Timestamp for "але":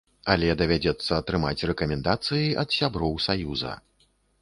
0.35-0.47